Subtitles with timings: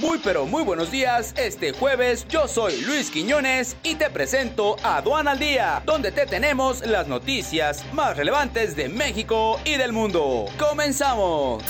[0.00, 5.32] Muy pero muy buenos días, este jueves yo soy Luis Quiñones y te presento Aduana
[5.32, 10.46] al Día, donde te tenemos las noticias más relevantes de México y del mundo.
[10.56, 11.64] ¡Comenzamos!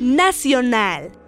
[0.00, 1.19] Nacional.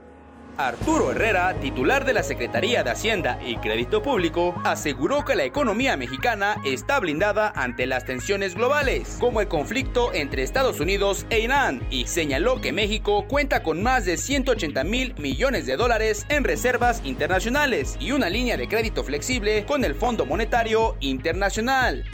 [0.66, 5.96] Arturo Herrera, titular de la Secretaría de Hacienda y Crédito Público, aseguró que la economía
[5.96, 11.82] mexicana está blindada ante las tensiones globales, como el conflicto entre Estados Unidos e Irán,
[11.90, 17.02] y señaló que México cuenta con más de 180 mil millones de dólares en reservas
[17.04, 22.04] internacionales y una línea de crédito flexible con el Fondo Monetario Internacional.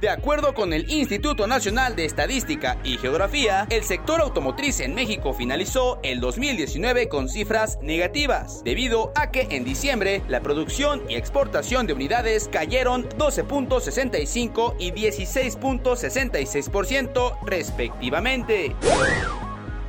[0.00, 5.34] De acuerdo con el Instituto Nacional de Estadística y Geografía, el sector automotriz en México
[5.34, 11.88] finalizó el 2019 con cifras negativas, debido a que en diciembre la producción y exportación
[11.88, 18.76] de unidades cayeron 12.65 y 16.66% respectivamente.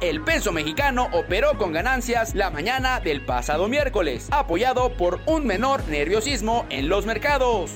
[0.01, 5.87] El peso mexicano operó con ganancias la mañana del pasado miércoles, apoyado por un menor
[5.87, 7.73] nerviosismo en los mercados.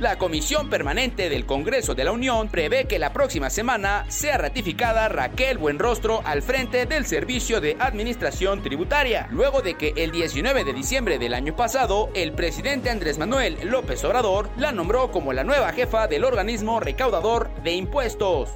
[0.00, 5.08] La Comisión Permanente del Congreso de la Unión prevé que la próxima semana sea ratificada
[5.08, 10.72] Raquel Buenrostro al frente del Servicio de Administración Tributaria, luego de que el 19 de
[10.72, 15.72] diciembre del año pasado el presidente Andrés Manuel López Obrador la nombró como la nueva
[15.72, 18.50] jefa del organismo recaudador de impuestos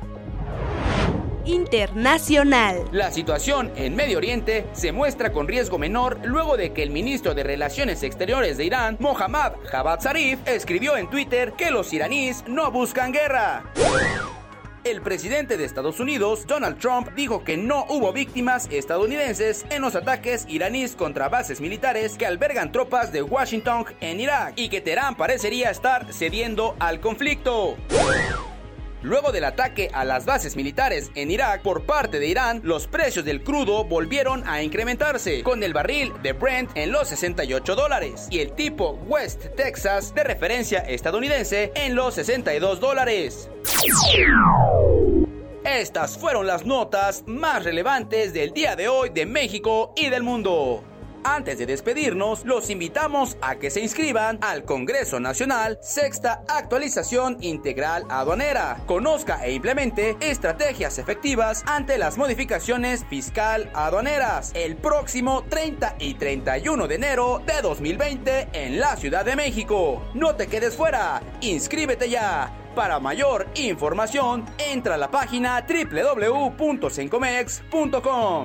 [1.44, 2.84] internacional.
[2.92, 7.34] La situación en Medio Oriente se muestra con riesgo menor luego de que el ministro
[7.34, 12.70] de Relaciones Exteriores de Irán, Mohammad Javad Zarif, escribió en Twitter que los iraníes no
[12.70, 13.64] buscan guerra.
[14.84, 19.94] El presidente de Estados Unidos, Donald Trump, dijo que no hubo víctimas estadounidenses en los
[19.94, 25.16] ataques iraníes contra bases militares que albergan tropas de Washington en Irak y que Teherán
[25.16, 27.76] parecería estar cediendo al conflicto.
[29.02, 33.24] Luego del ataque a las bases militares en Irak por parte de Irán, los precios
[33.24, 38.40] del crudo volvieron a incrementarse, con el barril de Brent en los 68 dólares y
[38.40, 43.48] el tipo West Texas de referencia estadounidense en los 62 dólares.
[45.64, 50.82] Estas fueron las notas más relevantes del día de hoy de México y del mundo.
[51.24, 58.04] Antes de despedirnos, los invitamos a que se inscriban al Congreso Nacional Sexta Actualización Integral
[58.08, 58.80] Aduanera.
[58.86, 66.88] Conozca e implemente estrategias efectivas ante las modificaciones fiscal aduaneras el próximo 30 y 31
[66.88, 70.02] de enero de 2020 en la Ciudad de México.
[70.14, 72.54] No te quedes fuera, inscríbete ya.
[72.74, 78.44] Para mayor información, entra a la página www.sencomex.com.